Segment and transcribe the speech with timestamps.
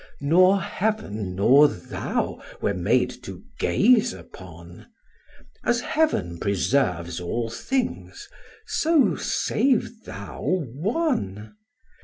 [0.21, 4.87] Nor heaven nor thou were made to gaze upon:
[5.63, 8.27] As heaven preserves all things,
[8.65, 11.53] so save thou one.